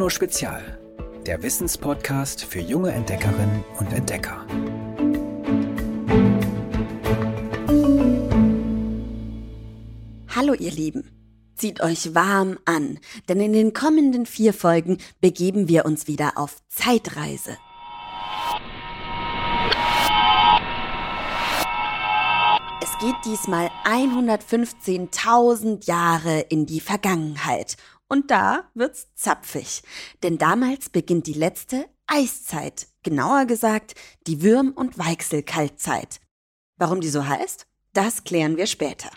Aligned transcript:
Bruno 0.00 0.08
Spezial, 0.08 0.80
der 1.26 1.42
Wissenspodcast 1.42 2.46
für 2.46 2.60
junge 2.60 2.90
Entdeckerinnen 2.90 3.62
und 3.78 3.92
Entdecker. 3.92 4.46
Hallo 10.34 10.54
ihr 10.54 10.70
Lieben, 10.70 11.04
zieht 11.54 11.82
euch 11.82 12.14
warm 12.14 12.56
an, 12.64 12.98
denn 13.28 13.40
in 13.40 13.52
den 13.52 13.74
kommenden 13.74 14.24
vier 14.24 14.54
Folgen 14.54 14.96
begeben 15.20 15.68
wir 15.68 15.84
uns 15.84 16.06
wieder 16.06 16.38
auf 16.38 16.62
Zeitreise. 16.70 17.58
Es 22.82 22.98
geht 23.00 23.16
diesmal 23.26 23.70
115.000 23.84 25.86
Jahre 25.86 26.40
in 26.48 26.64
die 26.64 26.80
Vergangenheit. 26.80 27.76
Und 28.12 28.32
da 28.32 28.68
wird's 28.74 29.06
zapfig. 29.14 29.84
Denn 30.24 30.36
damals 30.36 30.88
beginnt 30.88 31.28
die 31.28 31.32
letzte 31.32 31.88
Eiszeit. 32.08 32.88
Genauer 33.04 33.44
gesagt, 33.44 33.94
die 34.26 34.42
Würm- 34.42 34.72
und 34.72 34.98
Weichselkaltzeit. 34.98 36.20
Warum 36.76 37.00
die 37.00 37.08
so 37.08 37.24
heißt? 37.24 37.68
Das 37.92 38.24
klären 38.24 38.56
wir 38.56 38.66
später. 38.66 39.10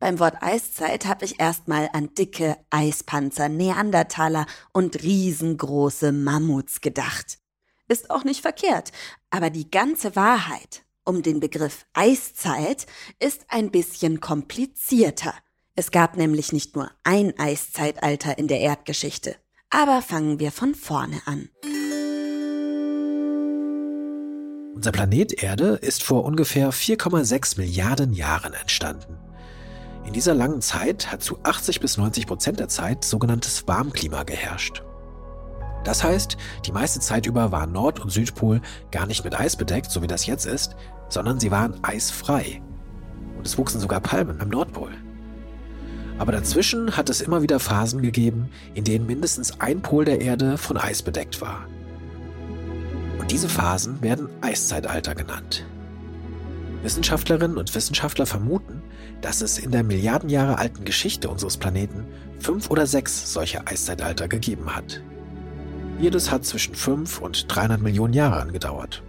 Beim 0.00 0.18
Wort 0.18 0.42
Eiszeit 0.42 1.06
habe 1.06 1.24
ich 1.24 1.38
erstmal 1.38 1.88
an 1.92 2.12
dicke 2.12 2.56
Eispanzer, 2.70 3.48
Neandertaler 3.48 4.46
und 4.72 5.00
riesengroße 5.02 6.10
Mammuts 6.10 6.80
gedacht. 6.80 7.38
Ist 7.86 8.10
auch 8.10 8.24
nicht 8.24 8.42
verkehrt, 8.42 8.90
aber 9.30 9.50
die 9.50 9.70
ganze 9.70 10.16
Wahrheit 10.16 10.84
um 11.04 11.22
den 11.22 11.38
Begriff 11.38 11.86
Eiszeit 11.94 12.86
ist 13.20 13.46
ein 13.48 13.70
bisschen 13.70 14.20
komplizierter. 14.20 15.34
Es 15.78 15.92
gab 15.92 16.16
nämlich 16.16 16.50
nicht 16.50 16.74
nur 16.74 16.90
ein 17.04 17.38
Eiszeitalter 17.38 18.36
in 18.36 18.48
der 18.48 18.58
Erdgeschichte. 18.58 19.36
Aber 19.70 20.02
fangen 20.02 20.40
wir 20.40 20.50
von 20.50 20.74
vorne 20.74 21.20
an. 21.24 21.50
Unser 24.74 24.90
Planet 24.90 25.40
Erde 25.40 25.78
ist 25.80 26.02
vor 26.02 26.24
ungefähr 26.24 26.72
4,6 26.72 27.58
Milliarden 27.58 28.12
Jahren 28.12 28.54
entstanden. 28.54 29.20
In 30.04 30.12
dieser 30.12 30.34
langen 30.34 30.62
Zeit 30.62 31.12
hat 31.12 31.22
zu 31.22 31.38
80 31.44 31.78
bis 31.78 31.96
90 31.96 32.26
Prozent 32.26 32.58
der 32.58 32.68
Zeit 32.68 33.04
sogenanntes 33.04 33.68
Warmklima 33.68 34.24
geherrscht. 34.24 34.82
Das 35.84 36.02
heißt, 36.02 36.36
die 36.66 36.72
meiste 36.72 36.98
Zeit 36.98 37.24
über 37.24 37.52
war 37.52 37.68
Nord- 37.68 38.00
und 38.00 38.10
Südpol 38.10 38.62
gar 38.90 39.06
nicht 39.06 39.22
mit 39.22 39.38
Eis 39.38 39.54
bedeckt, 39.54 39.92
so 39.92 40.02
wie 40.02 40.08
das 40.08 40.26
jetzt 40.26 40.44
ist, 40.44 40.74
sondern 41.08 41.38
sie 41.38 41.52
waren 41.52 41.78
eisfrei. 41.84 42.62
Und 43.36 43.46
es 43.46 43.56
wuchsen 43.56 43.80
sogar 43.80 44.00
Palmen 44.00 44.40
am 44.40 44.48
Nordpol. 44.48 44.90
Aber 46.18 46.32
dazwischen 46.32 46.96
hat 46.96 47.10
es 47.10 47.20
immer 47.20 47.42
wieder 47.42 47.60
Phasen 47.60 48.02
gegeben, 48.02 48.48
in 48.74 48.84
denen 48.84 49.06
mindestens 49.06 49.60
ein 49.60 49.80
Pol 49.80 50.04
der 50.04 50.20
Erde 50.20 50.58
von 50.58 50.76
Eis 50.76 51.02
bedeckt 51.02 51.40
war. 51.40 51.66
Und 53.18 53.30
diese 53.30 53.48
Phasen 53.48 54.02
werden 54.02 54.28
Eiszeitalter 54.40 55.14
genannt. 55.14 55.64
Wissenschaftlerinnen 56.82 57.56
und 57.56 57.74
Wissenschaftler 57.74 58.26
vermuten, 58.26 58.82
dass 59.20 59.40
es 59.40 59.58
in 59.58 59.70
der 59.70 59.82
Milliarden 59.82 60.28
Jahre 60.28 60.58
alten 60.58 60.84
Geschichte 60.84 61.28
unseres 61.28 61.56
Planeten 61.56 62.04
fünf 62.38 62.70
oder 62.70 62.86
sechs 62.86 63.32
solche 63.32 63.66
Eiszeitalter 63.66 64.28
gegeben 64.28 64.74
hat. 64.74 65.02
Jedes 66.00 66.30
hat 66.30 66.44
zwischen 66.44 66.76
5 66.76 67.20
und 67.20 67.52
300 67.52 67.80
Millionen 67.80 68.14
Jahre 68.14 68.40
angedauert. 68.40 69.02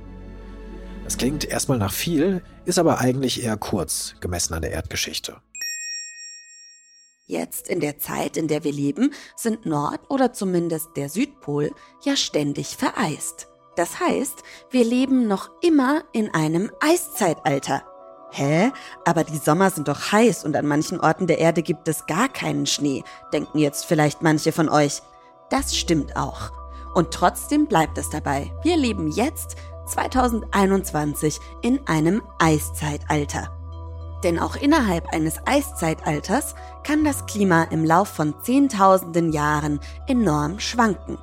Das 1.03 1.17
klingt 1.17 1.45
erstmal 1.45 1.77
nach 1.77 1.93
viel, 1.93 2.41
ist 2.65 2.79
aber 2.79 2.99
eigentlich 2.99 3.43
eher 3.43 3.57
kurz, 3.57 4.15
gemessen 4.21 4.55
an 4.55 4.63
der 4.63 4.71
Erdgeschichte. 4.71 5.37
Jetzt 7.29 7.67
in 7.67 7.79
der 7.79 7.99
Zeit, 7.99 8.37
in 8.37 8.47
der 8.47 8.63
wir 8.63 8.71
leben, 8.71 9.13
sind 9.35 9.67
Nord- 9.67 10.09
oder 10.09 10.33
zumindest 10.33 10.97
der 10.97 11.09
Südpol 11.09 11.69
ja 12.03 12.15
ständig 12.15 12.75
vereist. 12.75 13.47
Das 13.75 13.99
heißt, 13.99 14.41
wir 14.71 14.83
leben 14.83 15.27
noch 15.27 15.51
immer 15.61 16.01
in 16.11 16.33
einem 16.33 16.71
Eiszeitalter. 16.79 17.83
Hä? 18.31 18.71
Aber 19.05 19.23
die 19.23 19.37
Sommer 19.37 19.69
sind 19.69 19.87
doch 19.87 20.11
heiß 20.11 20.43
und 20.43 20.55
an 20.55 20.65
manchen 20.65 20.99
Orten 20.99 21.27
der 21.27 21.37
Erde 21.37 21.61
gibt 21.61 21.87
es 21.87 22.07
gar 22.07 22.29
keinen 22.29 22.65
Schnee, 22.65 23.03
denken 23.31 23.59
jetzt 23.59 23.85
vielleicht 23.85 24.23
manche 24.23 24.51
von 24.51 24.67
euch. 24.67 25.03
Das 25.51 25.77
stimmt 25.77 26.17
auch. 26.17 26.49
Und 26.95 27.11
trotzdem 27.11 27.67
bleibt 27.67 27.99
es 27.99 28.09
dabei. 28.09 28.51
Wir 28.63 28.75
leben 28.75 29.11
jetzt, 29.11 29.55
2021, 29.85 31.39
in 31.61 31.79
einem 31.87 32.23
Eiszeitalter. 32.39 33.58
Denn 34.23 34.39
auch 34.39 34.55
innerhalb 34.55 35.13
eines 35.13 35.35
Eiszeitalters 35.45 36.55
kann 36.83 37.03
das 37.03 37.25
Klima 37.25 37.63
im 37.63 37.85
Lauf 37.85 38.09
von 38.09 38.33
Zehntausenden 38.41 39.31
Jahren 39.31 39.79
enorm 40.07 40.59
schwanken. 40.59 41.17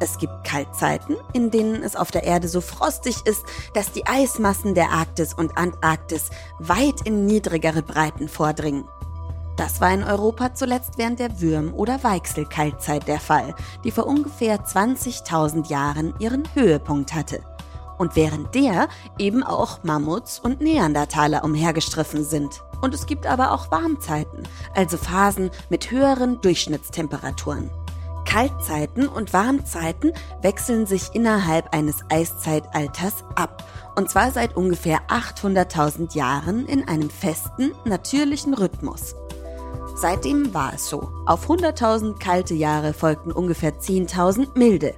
Es 0.00 0.18
gibt 0.18 0.44
Kaltzeiten, 0.44 1.16
in 1.32 1.50
denen 1.50 1.82
es 1.82 1.96
auf 1.96 2.10
der 2.10 2.22
Erde 2.22 2.48
so 2.48 2.60
frostig 2.60 3.26
ist, 3.26 3.44
dass 3.74 3.92
die 3.92 4.06
Eismassen 4.06 4.74
der 4.74 4.90
Arktis 4.90 5.34
und 5.34 5.58
Antarktis 5.58 6.30
weit 6.58 7.00
in 7.04 7.26
niedrigere 7.26 7.82
Breiten 7.82 8.28
vordringen. 8.28 8.84
Das 9.56 9.80
war 9.80 9.92
in 9.92 10.04
Europa 10.04 10.54
zuletzt 10.54 10.98
während 10.98 11.18
der 11.18 11.40
Würm- 11.40 11.74
oder 11.74 12.04
Weichselkaltzeit 12.04 13.08
der 13.08 13.18
Fall, 13.18 13.56
die 13.82 13.90
vor 13.90 14.06
ungefähr 14.06 14.64
20.000 14.64 15.68
Jahren 15.68 16.14
ihren 16.20 16.44
Höhepunkt 16.54 17.12
hatte. 17.12 17.42
Und 17.98 18.16
während 18.16 18.54
der 18.54 18.88
eben 19.18 19.42
auch 19.42 19.82
Mammuts 19.82 20.38
und 20.38 20.60
Neandertaler 20.60 21.44
umhergestriffen 21.44 22.24
sind. 22.24 22.62
Und 22.80 22.94
es 22.94 23.06
gibt 23.06 23.26
aber 23.26 23.52
auch 23.52 23.70
Warmzeiten, 23.70 24.44
also 24.74 24.96
Phasen 24.96 25.50
mit 25.68 25.90
höheren 25.90 26.40
Durchschnittstemperaturen. 26.40 27.70
Kaltzeiten 28.24 29.08
und 29.08 29.32
Warmzeiten 29.32 30.12
wechseln 30.42 30.84
sich 30.84 31.14
innerhalb 31.14 31.74
eines 31.74 32.04
Eiszeitalters 32.10 33.24
ab. 33.34 33.64
Und 33.96 34.10
zwar 34.10 34.30
seit 34.32 34.54
ungefähr 34.54 35.00
800.000 35.08 36.14
Jahren 36.14 36.66
in 36.66 36.86
einem 36.86 37.08
festen, 37.08 37.72
natürlichen 37.86 38.52
Rhythmus. 38.52 39.16
Seitdem 39.96 40.52
war 40.52 40.74
es 40.74 40.88
so. 40.88 41.10
Auf 41.26 41.48
100.000 41.48 42.18
kalte 42.18 42.54
Jahre 42.54 42.92
folgten 42.92 43.32
ungefähr 43.32 43.80
10.000 43.80 44.56
milde. 44.56 44.94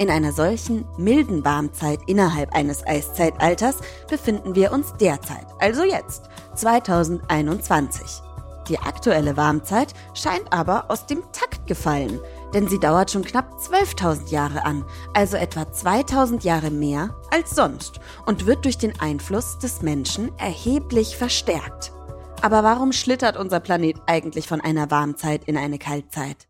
In 0.00 0.10
einer 0.10 0.32
solchen 0.32 0.84
milden 0.96 1.44
Warmzeit 1.44 1.98
innerhalb 2.06 2.54
eines 2.54 2.86
Eiszeitalters 2.86 3.78
befinden 4.08 4.54
wir 4.54 4.70
uns 4.70 4.94
derzeit, 5.00 5.46
also 5.58 5.82
jetzt, 5.82 6.30
2021. 6.54 8.22
Die 8.68 8.78
aktuelle 8.78 9.36
Warmzeit 9.36 9.94
scheint 10.14 10.52
aber 10.52 10.88
aus 10.88 11.06
dem 11.06 11.22
Takt 11.32 11.66
gefallen, 11.66 12.20
denn 12.54 12.68
sie 12.68 12.78
dauert 12.78 13.10
schon 13.10 13.24
knapp 13.24 13.58
12.000 13.58 14.30
Jahre 14.30 14.64
an, 14.64 14.84
also 15.14 15.36
etwa 15.36 15.62
2.000 15.62 16.44
Jahre 16.44 16.70
mehr 16.70 17.16
als 17.32 17.50
sonst 17.50 17.98
und 18.26 18.46
wird 18.46 18.64
durch 18.66 18.78
den 18.78 18.98
Einfluss 19.00 19.58
des 19.58 19.82
Menschen 19.82 20.30
erheblich 20.38 21.16
verstärkt. 21.16 21.92
Aber 22.40 22.62
warum 22.62 22.92
schlittert 22.92 23.36
unser 23.36 23.58
Planet 23.58 23.96
eigentlich 24.06 24.46
von 24.46 24.60
einer 24.60 24.90
Warmzeit 24.90 25.44
in 25.44 25.56
eine 25.56 25.78
Kaltzeit? 25.78 26.47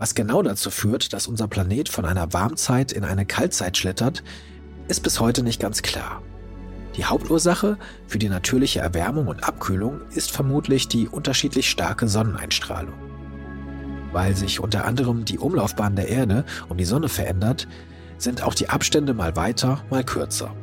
Was 0.00 0.14
genau 0.14 0.40
dazu 0.40 0.70
führt, 0.70 1.12
dass 1.12 1.26
unser 1.26 1.46
Planet 1.46 1.90
von 1.90 2.06
einer 2.06 2.32
Warmzeit 2.32 2.90
in 2.90 3.04
eine 3.04 3.26
Kaltzeit 3.26 3.76
schlittert, 3.76 4.22
ist 4.88 5.02
bis 5.02 5.20
heute 5.20 5.42
nicht 5.42 5.60
ganz 5.60 5.82
klar. 5.82 6.22
Die 6.96 7.04
Hauptursache 7.04 7.76
für 8.06 8.18
die 8.18 8.30
natürliche 8.30 8.80
Erwärmung 8.80 9.26
und 9.26 9.44
Abkühlung 9.44 10.00
ist 10.12 10.30
vermutlich 10.30 10.88
die 10.88 11.06
unterschiedlich 11.06 11.68
starke 11.68 12.08
Sonneneinstrahlung. 12.08 12.94
Weil 14.10 14.34
sich 14.34 14.60
unter 14.60 14.86
anderem 14.86 15.26
die 15.26 15.38
Umlaufbahn 15.38 15.96
der 15.96 16.08
Erde 16.08 16.46
um 16.70 16.78
die 16.78 16.86
Sonne 16.86 17.10
verändert, 17.10 17.68
sind 18.16 18.42
auch 18.42 18.54
die 18.54 18.70
Abstände 18.70 19.12
mal 19.12 19.36
weiter, 19.36 19.84
mal 19.90 20.02
kürzer. 20.02 20.54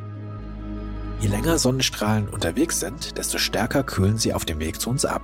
Je 1.19 1.27
länger 1.27 1.59
Sonnenstrahlen 1.59 2.27
unterwegs 2.27 2.79
sind, 2.79 3.19
desto 3.19 3.37
stärker 3.37 3.83
kühlen 3.83 4.17
sie 4.17 4.33
auf 4.33 4.45
dem 4.45 4.59
Weg 4.59 4.81
zu 4.81 4.89
uns 4.89 5.05
ab. 5.05 5.21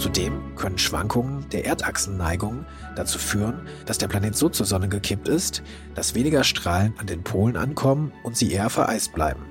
Zudem 0.00 0.56
können 0.56 0.78
Schwankungen 0.78 1.44
der 1.50 1.66
Erdachsenneigung 1.66 2.64
dazu 2.96 3.18
führen, 3.18 3.68
dass 3.84 3.98
der 3.98 4.08
Planet 4.08 4.34
so 4.34 4.48
zur 4.48 4.64
Sonne 4.64 4.88
gekippt 4.88 5.28
ist, 5.28 5.62
dass 5.94 6.14
weniger 6.14 6.42
Strahlen 6.42 6.94
an 6.96 7.06
den 7.06 7.22
Polen 7.22 7.54
ankommen 7.54 8.10
und 8.24 8.34
sie 8.34 8.50
eher 8.50 8.70
vereist 8.70 9.12
bleiben. 9.12 9.42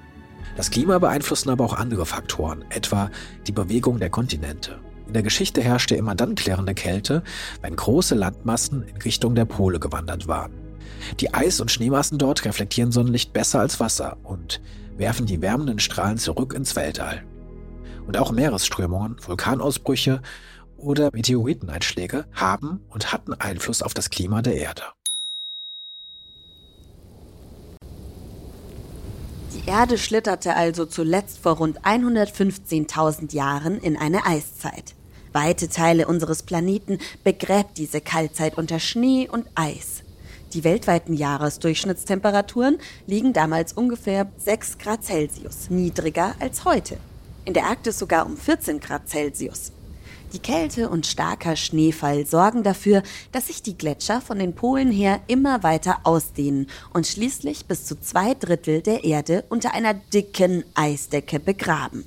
Das 0.58 0.72
Klima 0.72 0.98
beeinflussen 0.98 1.52
aber 1.52 1.66
auch 1.66 1.74
andere 1.74 2.08
Faktoren, 2.08 2.66
etwa 2.72 3.12
die 3.46 3.52
Bewegung 3.52 4.00
der 4.00 4.10
Kontinente. 4.10 4.80
In 5.06 5.14
der 5.14 5.22
Geschichte 5.22 5.62
herrschte 5.62 5.96
immer 5.96 6.16
dann 6.16 6.34
klärende 6.34 6.74
Kälte, 6.74 7.22
wenn 7.62 7.76
große 7.76 8.16
Landmassen 8.16 8.82
in 8.82 8.98
Richtung 8.98 9.36
der 9.36 9.46
Pole 9.46 9.80
gewandert 9.80 10.28
waren. 10.28 10.54
Die 11.20 11.32
Eis- 11.32 11.62
und 11.62 11.70
Schneemassen 11.70 12.18
dort 12.18 12.44
reflektieren 12.44 12.92
Sonnenlicht 12.92 13.34
besser 13.34 13.60
als 13.60 13.80
Wasser 13.80 14.18
und 14.24 14.62
werfen 14.98 15.28
die 15.28 15.44
wärmenden 15.44 15.78
Strahlen 15.78 16.18
zurück 16.18 16.56
ins 16.56 16.76
Weltall. 16.76 17.24
Und 18.10 18.18
auch 18.18 18.32
Meeresströmungen, 18.32 19.18
Vulkanausbrüche 19.24 20.24
oder 20.78 21.12
Meteoriteneinschläge 21.14 22.26
haben 22.34 22.84
und 22.90 23.14
hatten 23.14 23.36
Einfluss 23.36 23.84
auf 23.84 23.94
das 23.94 24.10
Klima 24.10 24.42
der 24.42 24.56
Erde. 24.56 24.82
Die 29.54 29.70
Erde 29.70 30.00
schlitterte 30.00 30.56
also 30.56 30.88
zuletzt 30.88 31.38
vor 31.38 31.58
rund 31.58 31.82
115.000 31.82 33.36
Jahren 33.36 33.78
in 33.78 33.96
eine 33.96 34.26
Eiszeit. 34.26 34.96
Weite 35.32 35.70
Teile 35.70 36.08
unseres 36.08 36.42
Planeten 36.42 36.98
begräbt 37.24 37.78
diese 37.78 38.02
Kaltzeit 38.02 38.58
unter 38.58 38.80
Schnee 38.80 39.30
und 39.32 39.46
Eis. 39.54 40.02
Die 40.54 40.64
weltweiten 40.64 41.14
Jahresdurchschnittstemperaturen 41.14 42.80
liegen 43.06 43.34
damals 43.34 43.74
ungefähr 43.74 44.32
6 44.38 44.80
Grad 44.80 45.04
Celsius 45.04 45.70
niedriger 45.70 46.34
als 46.40 46.66
heute. 46.66 46.98
In 47.50 47.56
der 47.56 47.66
Arktis 47.66 47.98
sogar 47.98 48.28
um 48.28 48.38
14 48.38 48.80
Grad 48.80 49.10
Celsius. 49.10 49.72
Die 50.34 50.38
Kälte 50.38 50.88
und 50.88 51.08
starker 51.08 51.56
Schneefall 51.56 52.28
sorgen 52.28 52.62
dafür, 52.62 53.02
dass 53.32 53.48
sich 53.48 53.64
die 53.64 53.76
Gletscher 53.76 54.22
von 54.22 54.38
den 54.38 54.54
Polen 54.54 54.92
her 54.92 55.20
immer 55.26 55.64
weiter 55.64 56.02
ausdehnen 56.04 56.68
und 56.94 57.08
schließlich 57.08 57.66
bis 57.66 57.86
zu 57.86 58.00
zwei 58.00 58.36
Drittel 58.36 58.84
der 58.84 59.04
Erde 59.04 59.46
unter 59.50 59.74
einer 59.74 59.96
dicken 59.96 60.64
Eisdecke 60.76 61.40
begraben. 61.40 62.06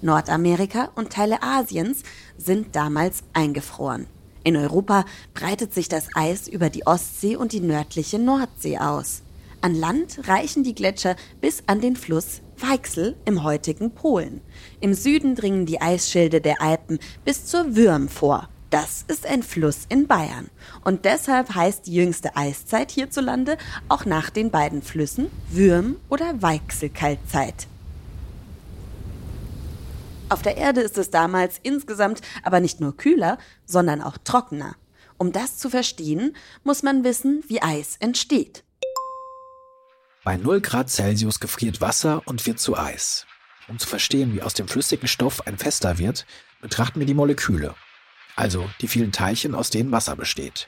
Nordamerika 0.00 0.88
und 0.94 1.10
Teile 1.10 1.42
Asiens 1.42 2.02
sind 2.38 2.74
damals 2.74 3.18
eingefroren. 3.34 4.06
In 4.44 4.56
Europa 4.56 5.04
breitet 5.34 5.74
sich 5.74 5.90
das 5.90 6.08
Eis 6.14 6.48
über 6.48 6.70
die 6.70 6.86
Ostsee 6.86 7.36
und 7.36 7.52
die 7.52 7.60
nördliche 7.60 8.18
Nordsee 8.18 8.78
aus. 8.78 9.20
An 9.60 9.74
Land 9.74 10.26
reichen 10.26 10.64
die 10.64 10.74
Gletscher 10.74 11.16
bis 11.42 11.64
an 11.66 11.82
den 11.82 11.96
Fluss 11.96 12.40
Weichsel 12.74 13.14
im 13.24 13.44
heutigen 13.44 13.92
Polen. 13.92 14.40
Im 14.80 14.94
Süden 14.94 15.36
dringen 15.36 15.64
die 15.64 15.80
Eisschilde 15.80 16.40
der 16.40 16.60
Alpen 16.60 16.98
bis 17.24 17.46
zur 17.46 17.76
Würm 17.76 18.08
vor. 18.08 18.48
Das 18.70 19.04
ist 19.06 19.26
ein 19.26 19.44
Fluss 19.44 19.86
in 19.88 20.08
Bayern. 20.08 20.50
Und 20.82 21.04
deshalb 21.04 21.54
heißt 21.54 21.86
die 21.86 21.94
jüngste 21.94 22.36
Eiszeit 22.36 22.90
hierzulande 22.90 23.58
auch 23.88 24.06
nach 24.06 24.28
den 24.28 24.50
beiden 24.50 24.82
Flüssen 24.82 25.30
Würm- 25.52 25.98
oder 26.08 26.42
Weichselkaltzeit. 26.42 27.68
Auf 30.28 30.42
der 30.42 30.56
Erde 30.56 30.80
ist 30.80 30.98
es 30.98 31.10
damals 31.10 31.60
insgesamt 31.62 32.22
aber 32.42 32.58
nicht 32.58 32.80
nur 32.80 32.96
kühler, 32.96 33.38
sondern 33.66 34.02
auch 34.02 34.18
trockener. 34.18 34.74
Um 35.16 35.30
das 35.30 35.58
zu 35.58 35.70
verstehen, 35.70 36.34
muss 36.64 36.82
man 36.82 37.04
wissen, 37.04 37.44
wie 37.46 37.62
Eis 37.62 37.98
entsteht. 38.00 38.64
Bei 40.24 40.38
0 40.38 40.62
Grad 40.62 40.88
Celsius 40.88 41.38
gefriert 41.38 41.82
Wasser 41.82 42.22
und 42.24 42.46
wird 42.46 42.58
zu 42.58 42.78
Eis. 42.78 43.26
Um 43.68 43.78
zu 43.78 43.86
verstehen, 43.86 44.34
wie 44.34 44.40
aus 44.40 44.54
dem 44.54 44.68
flüssigen 44.68 45.06
Stoff 45.06 45.46
ein 45.46 45.58
fester 45.58 45.98
wird, 45.98 46.24
betrachten 46.62 46.98
wir 46.98 47.06
die 47.06 47.12
Moleküle, 47.12 47.74
also 48.34 48.70
die 48.80 48.88
vielen 48.88 49.12
Teilchen, 49.12 49.54
aus 49.54 49.68
denen 49.68 49.92
Wasser 49.92 50.16
besteht. 50.16 50.66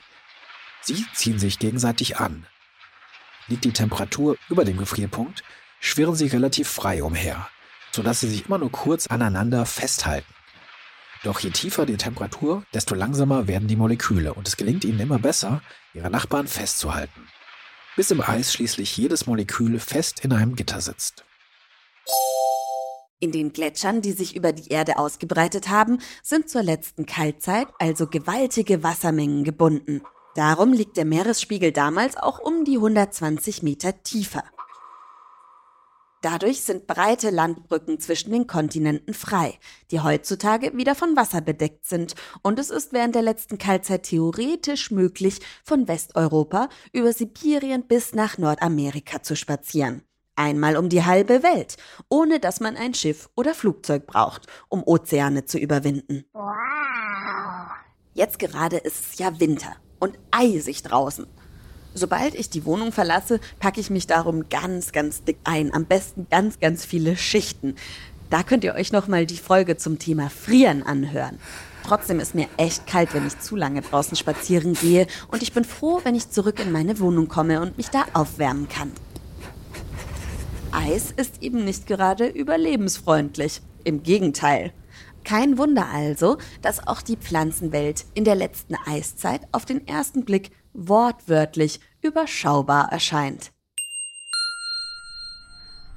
Sie 0.81 1.07
ziehen 1.15 1.39
sich 1.39 1.57
gegenseitig 1.57 2.17
an. 2.17 2.45
Liegt 3.47 3.65
die 3.65 3.73
Temperatur 3.73 4.37
über 4.47 4.63
dem 4.63 4.77
Gefrierpunkt, 4.77 5.43
schwirren 5.79 6.15
sie 6.15 6.27
relativ 6.27 6.67
frei 6.67 7.01
umher, 7.01 7.49
sodass 7.91 8.19
sie 8.19 8.29
sich 8.29 8.45
immer 8.45 8.59
nur 8.59 8.71
kurz 8.71 9.07
aneinander 9.07 9.65
festhalten. 9.65 10.31
Doch 11.23 11.39
je 11.39 11.49
tiefer 11.49 11.87
die 11.87 11.97
Temperatur, 11.97 12.63
desto 12.75 12.93
langsamer 12.93 13.47
werden 13.47 13.67
die 13.67 13.75
Moleküle 13.75 14.35
und 14.35 14.47
es 14.47 14.55
gelingt 14.55 14.85
ihnen 14.85 14.99
immer 14.99 15.17
besser, 15.17 15.63
ihre 15.95 16.11
Nachbarn 16.11 16.47
festzuhalten. 16.47 17.27
Bis 17.97 18.11
im 18.11 18.21
Eis 18.21 18.53
schließlich 18.53 18.95
jedes 18.95 19.25
Molekül 19.25 19.79
fest 19.79 20.23
in 20.23 20.31
einem 20.31 20.55
Gitter 20.55 20.81
sitzt. 20.81 21.25
In 23.19 23.31
den 23.31 23.51
Gletschern, 23.51 24.03
die 24.03 24.11
sich 24.11 24.35
über 24.35 24.53
die 24.53 24.69
Erde 24.69 24.99
ausgebreitet 24.99 25.69
haben, 25.69 25.97
sind 26.21 26.47
zur 26.47 26.61
letzten 26.61 27.07
Kaltzeit 27.07 27.67
also 27.79 28.05
gewaltige 28.05 28.83
Wassermengen 28.83 29.43
gebunden. 29.43 30.03
Darum 30.35 30.73
liegt 30.73 30.95
der 30.97 31.05
Meeresspiegel 31.05 31.71
damals 31.71 32.15
auch 32.15 32.37
um 32.37 32.65
die 32.65 32.75
120 32.75 33.63
Meter 33.63 34.03
tiefer. 34.03 34.43
Dadurch 36.21 36.63
sind 36.63 36.87
breite 36.87 37.29
Landbrücken 37.29 37.99
zwischen 37.99 38.31
den 38.31 38.47
Kontinenten 38.47 39.13
frei, 39.13 39.59
die 39.91 39.99
heutzutage 39.99 40.75
wieder 40.75 40.95
von 40.95 41.15
Wasser 41.15 41.41
bedeckt 41.41 41.85
sind, 41.85 42.15
und 42.41 42.57
es 42.57 42.71
ist 42.71 42.91
während 42.91 43.13
der 43.13 43.21
letzten 43.21 43.59
Kaltzeit 43.59 44.03
theoretisch 44.03 44.89
möglich, 44.89 45.39
von 45.63 45.87
Westeuropa 45.87 46.69
über 46.91 47.13
Sibirien 47.13 47.83
bis 47.83 48.15
nach 48.15 48.39
Nordamerika 48.39 49.21
zu 49.21 49.35
spazieren. 49.35 50.01
Einmal 50.35 50.77
um 50.77 50.89
die 50.89 51.05
halbe 51.05 51.43
Welt, 51.43 51.77
ohne 52.09 52.39
dass 52.39 52.59
man 52.59 52.77
ein 52.77 52.95
Schiff 52.95 53.29
oder 53.35 53.53
Flugzeug 53.53 54.07
braucht, 54.07 54.47
um 54.69 54.83
Ozeane 54.83 55.45
zu 55.45 55.59
überwinden. 55.59 56.25
Jetzt 58.13 58.39
gerade 58.39 58.77
ist 58.77 59.13
es 59.13 59.19
ja 59.19 59.39
Winter 59.39 59.75
und 59.99 60.17
eisig 60.31 60.81
draußen. 60.81 61.27
Sobald 61.97 62.35
ich 62.35 62.51
die 62.51 62.63
Wohnung 62.63 62.91
verlasse, 62.91 63.39
packe 63.59 63.79
ich 63.79 63.89
mich 63.89 64.05
darum 64.05 64.49
ganz, 64.49 64.91
ganz 64.91 65.23
dick 65.23 65.37
ein. 65.43 65.73
Am 65.73 65.85
besten 65.85 66.27
ganz, 66.29 66.59
ganz 66.59 66.85
viele 66.85 67.17
Schichten. 67.17 67.73
Da 68.29 68.43
könnt 68.43 68.63
ihr 68.63 68.75
euch 68.75 68.91
nochmal 68.91 69.25
die 69.25 69.37
Folge 69.37 69.77
zum 69.77 69.97
Thema 69.97 70.29
Frieren 70.29 70.83
anhören. 70.83 71.39
Trotzdem 71.83 72.19
ist 72.19 72.35
mir 72.35 72.47
echt 72.57 72.85
kalt, 72.85 73.15
wenn 73.15 73.25
ich 73.25 73.39
zu 73.39 73.55
lange 73.55 73.81
draußen 73.81 74.15
spazieren 74.15 74.75
gehe 74.75 75.07
und 75.29 75.41
ich 75.41 75.53
bin 75.53 75.63
froh, 75.63 76.01
wenn 76.03 76.13
ich 76.13 76.29
zurück 76.29 76.59
in 76.59 76.71
meine 76.71 76.99
Wohnung 76.99 77.29
komme 77.29 77.61
und 77.61 77.77
mich 77.77 77.89
da 77.89 78.05
aufwärmen 78.13 78.69
kann. 78.69 78.91
Eis 80.71 81.11
ist 81.17 81.41
eben 81.41 81.65
nicht 81.65 81.87
gerade 81.87 82.27
überlebensfreundlich. 82.27 83.61
Im 83.85 84.03
Gegenteil. 84.03 84.71
Kein 85.23 85.57
Wunder 85.57 85.87
also, 85.91 86.37
dass 86.61 86.85
auch 86.85 87.01
die 87.01 87.17
Pflanzenwelt 87.17 88.05
in 88.13 88.23
der 88.23 88.35
letzten 88.35 88.75
Eiszeit 88.85 89.41
auf 89.51 89.65
den 89.65 89.87
ersten 89.87 90.25
Blick 90.25 90.51
wortwörtlich 90.77 91.79
überschaubar 92.01 92.91
erscheint. 92.91 93.51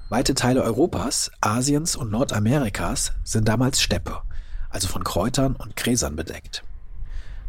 Weite 0.08 0.34
Teile 0.34 0.62
Europas, 0.62 1.30
Asiens 1.40 1.94
und 1.94 2.10
Nordamerikas 2.10 3.12
sind 3.22 3.46
damals 3.46 3.80
Steppe, 3.80 4.22
also 4.68 4.88
von 4.88 5.04
Kräutern 5.04 5.54
und 5.54 5.76
Gräsern 5.76 6.16
bedeckt. 6.16 6.64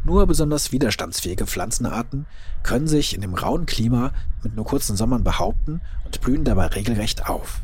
Nur 0.04 0.26
besonders 0.26 0.72
widerstandsfähige 0.72 1.46
Pflanzenarten 1.46 2.26
können 2.62 2.88
sich 2.88 3.14
in 3.14 3.20
dem 3.20 3.34
rauen 3.34 3.66
Klima 3.66 4.12
mit 4.42 4.54
nur 4.54 4.64
kurzen 4.64 4.96
Sommern 4.96 5.22
behaupten 5.22 5.80
und 6.04 6.20
blühen 6.20 6.44
dabei 6.44 6.66
regelrecht 6.66 7.28
auf. 7.28 7.60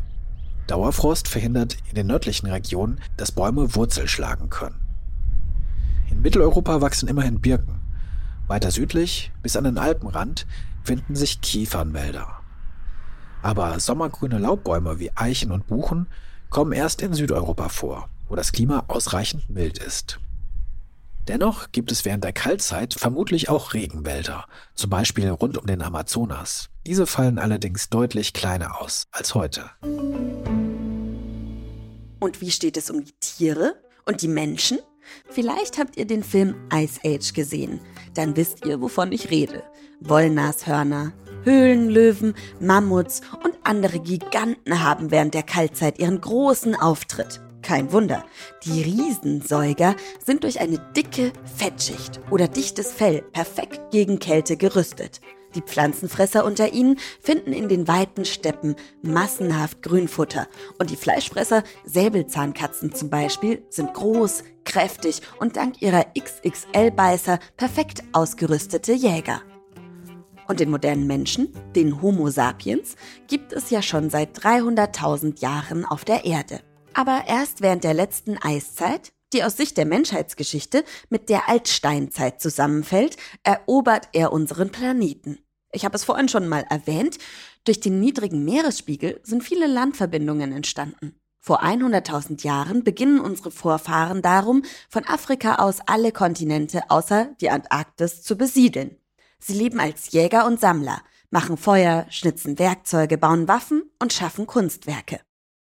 Dauerfrost 0.68 1.28
verhindert 1.28 1.76
in 1.88 1.94
den 1.94 2.06
nördlichen 2.06 2.48
Regionen, 2.48 3.00
dass 3.16 3.32
Bäume 3.32 3.74
Wurzel 3.74 4.06
schlagen 4.06 4.50
können. 4.50 4.80
In 6.10 6.22
Mitteleuropa 6.22 6.80
wachsen 6.80 7.08
immerhin 7.08 7.40
Birken, 7.40 7.80
weiter 8.48 8.70
südlich, 8.70 9.30
bis 9.42 9.56
an 9.56 9.64
den 9.64 9.78
Alpenrand, 9.78 10.46
finden 10.82 11.14
sich 11.14 11.40
Kiefernwälder. 11.40 12.40
Aber 13.42 13.78
sommergrüne 13.78 14.38
Laubbäume 14.38 14.98
wie 14.98 15.12
Eichen 15.14 15.52
und 15.52 15.66
Buchen 15.66 16.08
kommen 16.50 16.72
erst 16.72 17.02
in 17.02 17.14
Südeuropa 17.14 17.68
vor, 17.68 18.08
wo 18.28 18.34
das 18.34 18.52
Klima 18.52 18.84
ausreichend 18.88 19.48
mild 19.50 19.78
ist. 19.78 20.18
Dennoch 21.28 21.72
gibt 21.72 21.92
es 21.92 22.06
während 22.06 22.24
der 22.24 22.32
Kaltzeit 22.32 22.94
vermutlich 22.94 23.50
auch 23.50 23.74
Regenwälder, 23.74 24.46
zum 24.74 24.88
Beispiel 24.88 25.28
rund 25.28 25.58
um 25.58 25.66
den 25.66 25.82
Amazonas. 25.82 26.70
Diese 26.86 27.06
fallen 27.06 27.38
allerdings 27.38 27.90
deutlich 27.90 28.32
kleiner 28.32 28.80
aus 28.80 29.08
als 29.12 29.34
heute. 29.34 29.68
Und 32.20 32.40
wie 32.40 32.50
steht 32.50 32.78
es 32.78 32.88
um 32.90 33.04
die 33.04 33.12
Tiere 33.20 33.74
und 34.06 34.22
die 34.22 34.28
Menschen? 34.28 34.78
Vielleicht 35.30 35.78
habt 35.78 35.96
ihr 35.96 36.06
den 36.06 36.22
Film 36.22 36.54
Ice 36.72 37.00
Age 37.04 37.32
gesehen. 37.32 37.80
Dann 38.14 38.36
wisst 38.36 38.66
ihr, 38.66 38.80
wovon 38.80 39.12
ich 39.12 39.30
rede. 39.30 39.62
Wollnashörner, 40.00 41.12
Höhlenlöwen, 41.44 42.34
Mammuts 42.60 43.22
und 43.44 43.54
andere 43.64 44.00
Giganten 44.00 44.82
haben 44.82 45.10
während 45.10 45.34
der 45.34 45.42
Kaltzeit 45.42 45.98
ihren 45.98 46.20
großen 46.20 46.74
Auftritt. 46.74 47.40
Kein 47.62 47.92
Wunder, 47.92 48.24
die 48.64 48.82
Riesensäuger 48.82 49.94
sind 50.24 50.44
durch 50.44 50.60
eine 50.60 50.78
dicke 50.96 51.32
Fettschicht 51.56 52.20
oder 52.30 52.48
dichtes 52.48 52.92
Fell 52.92 53.22
perfekt 53.22 53.90
gegen 53.90 54.18
Kälte 54.18 54.56
gerüstet. 54.56 55.20
Die 55.54 55.62
Pflanzenfresser 55.62 56.44
unter 56.44 56.72
ihnen 56.72 56.98
finden 57.20 57.52
in 57.52 57.68
den 57.68 57.88
weiten 57.88 58.24
Steppen 58.24 58.76
massenhaft 59.02 59.82
Grünfutter 59.82 60.46
und 60.78 60.90
die 60.90 60.96
Fleischfresser, 60.96 61.62
Säbelzahnkatzen 61.84 62.94
zum 62.94 63.10
Beispiel, 63.10 63.62
sind 63.70 63.94
groß, 63.94 64.44
kräftig 64.64 65.22
und 65.40 65.56
dank 65.56 65.80
ihrer 65.80 66.06
XXL-Beißer 66.18 67.38
perfekt 67.56 68.02
ausgerüstete 68.12 68.92
Jäger. 68.92 69.42
Und 70.46 70.60
den 70.60 70.70
modernen 70.70 71.06
Menschen, 71.06 71.52
den 71.76 72.00
Homo 72.00 72.30
sapiens, 72.30 72.96
gibt 73.26 73.52
es 73.52 73.70
ja 73.70 73.82
schon 73.82 74.08
seit 74.08 74.38
300.000 74.38 75.40
Jahren 75.40 75.84
auf 75.84 76.04
der 76.04 76.24
Erde. 76.24 76.60
Aber 76.94 77.24
erst 77.26 77.60
während 77.60 77.84
der 77.84 77.94
letzten 77.94 78.38
Eiszeit, 78.38 79.12
die 79.32 79.44
aus 79.44 79.56
Sicht 79.56 79.76
der 79.76 79.86
Menschheitsgeschichte 79.86 80.84
mit 81.10 81.28
der 81.28 81.48
Altsteinzeit 81.48 82.40
zusammenfällt, 82.40 83.16
erobert 83.42 84.08
er 84.12 84.32
unseren 84.32 84.70
Planeten. 84.70 85.38
Ich 85.72 85.84
habe 85.84 85.96
es 85.96 86.04
vorhin 86.04 86.28
schon 86.28 86.48
mal 86.48 86.64
erwähnt, 86.70 87.18
durch 87.64 87.80
den 87.80 88.00
niedrigen 88.00 88.44
Meeresspiegel 88.44 89.20
sind 89.22 89.44
viele 89.44 89.66
Landverbindungen 89.66 90.52
entstanden. 90.52 91.20
Vor 91.40 91.62
100.000 91.62 92.42
Jahren 92.44 92.84
beginnen 92.84 93.20
unsere 93.20 93.50
Vorfahren 93.50 94.22
darum, 94.22 94.64
von 94.88 95.04
Afrika 95.06 95.56
aus 95.56 95.80
alle 95.86 96.12
Kontinente 96.12 96.82
außer 96.88 97.34
die 97.40 97.50
Antarktis 97.50 98.22
zu 98.22 98.36
besiedeln. 98.36 98.96
Sie 99.38 99.54
leben 99.54 99.80
als 99.80 100.10
Jäger 100.10 100.46
und 100.46 100.60
Sammler, 100.60 101.00
machen 101.30 101.56
Feuer, 101.56 102.06
schnitzen 102.10 102.58
Werkzeuge, 102.58 103.18
bauen 103.18 103.48
Waffen 103.48 103.82
und 104.00 104.12
schaffen 104.12 104.46
Kunstwerke. 104.46 105.20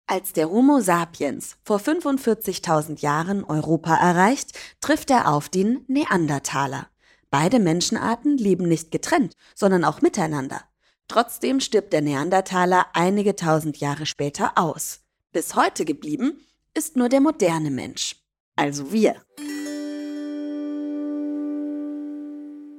Als 0.07 0.33
der 0.33 0.51
Homo 0.51 0.81
sapiens 0.81 1.57
vor 1.63 1.79
45.000 1.79 3.01
Jahren 3.01 3.43
Europa 3.43 3.95
erreicht, 3.95 4.51
trifft 4.79 5.09
er 5.09 5.33
auf 5.33 5.49
den 5.49 5.83
Neandertaler. 5.87 6.87
Beide 7.31 7.57
Menschenarten 7.59 8.37
leben 8.37 8.67
nicht 8.67 8.91
getrennt, 8.91 9.33
sondern 9.55 9.83
auch 9.83 10.01
miteinander. 10.01 10.61
Trotzdem 11.07 11.59
stirbt 11.59 11.91
der 11.91 12.01
Neandertaler 12.01 12.85
einige 12.93 13.35
tausend 13.35 13.77
Jahre 13.77 14.05
später 14.05 14.51
aus. 14.59 15.01
Bis 15.31 15.55
heute 15.55 15.85
geblieben 15.85 16.39
ist 16.75 16.95
nur 16.95 17.09
der 17.09 17.21
moderne 17.21 17.71
Mensch, 17.71 18.17
also 18.55 18.91
wir. 18.91 19.15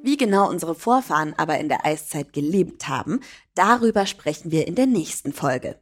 Wie 0.05 0.17
genau 0.17 0.49
unsere 0.49 0.77
Vorfahren 0.77 1.35
aber 1.37 1.59
in 1.59 1.69
der 1.69 1.85
Eiszeit 1.85 2.33
gelebt 2.33 2.87
haben, 2.87 3.21
darüber 3.57 4.07
sprechen 4.07 4.53
wir 4.53 4.69
in 4.69 4.77
der 4.77 4.87
nächsten 4.87 5.33
Folge. 5.33 5.81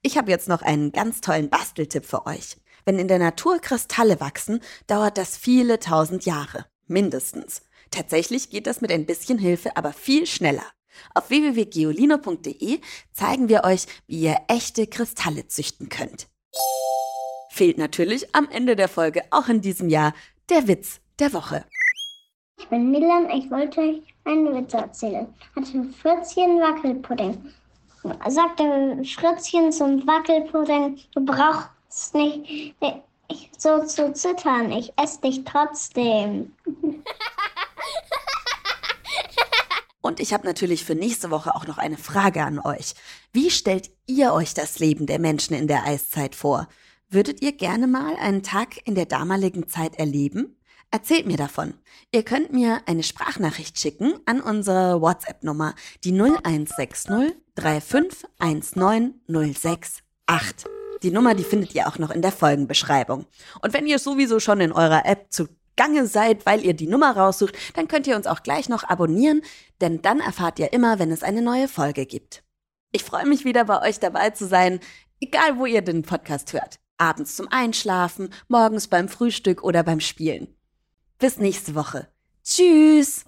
Ich 0.00 0.16
habe 0.16 0.30
jetzt 0.30 0.48
noch 0.48 0.62
einen 0.62 0.92
ganz 0.92 1.20
tollen 1.20 1.50
Basteltipp 1.50 2.04
für 2.04 2.26
euch. 2.26 2.56
Wenn 2.84 2.98
in 2.98 3.08
der 3.08 3.18
Natur 3.18 3.58
Kristalle 3.58 4.20
wachsen, 4.20 4.60
dauert 4.86 5.18
das 5.18 5.36
viele 5.36 5.78
tausend 5.78 6.24
Jahre. 6.24 6.66
Mindestens. 6.86 7.62
Tatsächlich 7.90 8.50
geht 8.50 8.66
das 8.66 8.80
mit 8.80 8.90
ein 8.90 9.06
bisschen 9.06 9.38
Hilfe 9.38 9.76
aber 9.76 9.92
viel 9.92 10.26
schneller. 10.26 10.64
Auf 11.14 11.30
www.geolino.de 11.30 12.80
zeigen 13.12 13.48
wir 13.48 13.64
euch, 13.64 13.86
wie 14.06 14.22
ihr 14.22 14.36
echte 14.48 14.86
Kristalle 14.86 15.46
züchten 15.46 15.88
könnt. 15.88 16.28
Fehlt 17.50 17.78
natürlich 17.78 18.34
am 18.34 18.48
Ende 18.50 18.76
der 18.76 18.88
Folge 18.88 19.22
auch 19.30 19.48
in 19.48 19.60
diesem 19.60 19.88
Jahr 19.88 20.14
der 20.48 20.68
Witz 20.68 21.00
der 21.18 21.32
Woche. 21.32 21.64
Ich 22.58 22.68
bin 22.68 22.90
Milan, 22.90 23.30
ich 23.30 23.50
wollte 23.50 23.80
euch 23.80 24.02
einen 24.24 24.54
Witz 24.54 24.74
erzählen. 24.74 25.26
Hatte 25.54 25.84
Fritzchen 26.00 26.60
Wackelpudding 26.60 27.52
sagte 28.28 29.02
Fritzchen 29.04 29.72
zum 29.72 30.06
Wackelpudding, 30.06 30.98
du 31.14 31.24
brauchst 31.24 32.14
nicht 32.14 32.74
so 33.58 33.84
zu 33.84 34.12
zittern, 34.12 34.72
ich 34.72 34.92
esse 34.96 35.20
dich 35.20 35.44
trotzdem. 35.44 36.52
Und 40.02 40.18
ich 40.18 40.32
habe 40.32 40.46
natürlich 40.46 40.84
für 40.84 40.96
nächste 40.96 41.30
Woche 41.30 41.54
auch 41.54 41.68
noch 41.68 41.78
eine 41.78 41.96
Frage 41.96 42.42
an 42.42 42.58
euch. 42.58 42.94
Wie 43.32 43.50
stellt 43.50 43.90
ihr 44.06 44.32
euch 44.32 44.52
das 44.52 44.80
Leben 44.80 45.06
der 45.06 45.20
Menschen 45.20 45.54
in 45.54 45.68
der 45.68 45.84
Eiszeit 45.84 46.34
vor? 46.34 46.68
Würdet 47.08 47.40
ihr 47.40 47.52
gerne 47.52 47.86
mal 47.86 48.16
einen 48.16 48.42
Tag 48.42 48.84
in 48.84 48.96
der 48.96 49.06
damaligen 49.06 49.68
Zeit 49.68 49.96
erleben? 49.96 50.56
Erzählt 50.94 51.26
mir 51.26 51.38
davon. 51.38 51.72
Ihr 52.12 52.22
könnt 52.22 52.52
mir 52.52 52.82
eine 52.84 53.02
Sprachnachricht 53.02 53.80
schicken 53.80 54.12
an 54.26 54.42
unsere 54.42 55.00
WhatsApp-Nummer, 55.00 55.74
die 56.04 56.12
0160 56.12 57.32
3519068. 57.56 60.02
Die 61.02 61.10
Nummer, 61.10 61.34
die 61.34 61.44
findet 61.44 61.74
ihr 61.74 61.88
auch 61.88 61.98
noch 61.98 62.10
in 62.10 62.20
der 62.20 62.30
Folgenbeschreibung. 62.30 63.24
Und 63.62 63.72
wenn 63.72 63.86
ihr 63.86 63.98
sowieso 63.98 64.38
schon 64.38 64.60
in 64.60 64.70
eurer 64.70 65.06
App 65.06 65.32
zu 65.32 65.48
Gange 65.76 66.06
seid, 66.06 66.44
weil 66.44 66.62
ihr 66.62 66.74
die 66.74 66.86
Nummer 66.86 67.16
raussucht, 67.16 67.56
dann 67.74 67.88
könnt 67.88 68.06
ihr 68.06 68.14
uns 68.14 68.26
auch 68.26 68.42
gleich 68.42 68.68
noch 68.68 68.84
abonnieren, 68.84 69.40
denn 69.80 70.02
dann 70.02 70.20
erfahrt 70.20 70.58
ihr 70.58 70.74
immer, 70.74 70.98
wenn 70.98 71.10
es 71.10 71.22
eine 71.22 71.40
neue 71.40 71.68
Folge 71.68 72.04
gibt. 72.04 72.44
Ich 72.92 73.02
freue 73.02 73.24
mich 73.24 73.46
wieder 73.46 73.64
bei 73.64 73.80
euch 73.80 73.98
dabei 73.98 74.28
zu 74.28 74.46
sein, 74.46 74.78
egal 75.22 75.56
wo 75.56 75.64
ihr 75.64 75.80
den 75.80 76.02
Podcast 76.02 76.52
hört. 76.52 76.80
Abends 76.98 77.34
zum 77.34 77.48
Einschlafen, 77.50 78.28
morgens 78.48 78.88
beim 78.88 79.08
Frühstück 79.08 79.64
oder 79.64 79.82
beim 79.82 80.00
Spielen. 80.00 80.54
Bis 81.22 81.38
nächste 81.38 81.76
Woche. 81.76 82.08
Tschüss! 82.42 83.24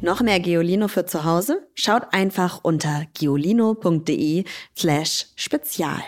Noch 0.00 0.22
mehr 0.22 0.40
Geolino 0.40 0.88
für 0.88 1.04
zu 1.04 1.24
Hause? 1.24 1.68
Schaut 1.74 2.04
einfach 2.14 2.60
unter 2.62 3.04
geolino.de 3.12 4.44
slash 4.74 5.26
spezial. 5.36 6.00